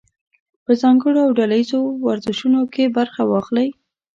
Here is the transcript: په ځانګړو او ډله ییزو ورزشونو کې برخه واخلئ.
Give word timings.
په 0.65 0.71
ځانګړو 0.81 1.19
او 1.25 1.31
ډله 1.37 1.55
ییزو 1.59 1.81
ورزشونو 2.07 2.61
کې 2.73 2.93
برخه 2.97 3.21
واخلئ. 3.25 3.69